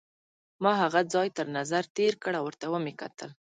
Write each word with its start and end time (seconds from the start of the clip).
ما 0.63 0.71
هغه 0.83 1.01
ځای 1.13 1.27
تر 1.37 1.47
نظر 1.57 1.83
تېر 1.97 2.13
کړ 2.23 2.33
او 2.39 2.43
ورته 2.47 2.65
مې 2.83 2.93
وکتل. 2.95 3.29